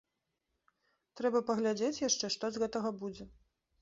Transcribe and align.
Трэба 1.21 1.39
паглядзець 1.49 2.01
яшчэ, 2.09 2.25
што 2.37 2.45
з 2.57 2.67
гэтага 2.67 2.89
будзе. 3.03 3.23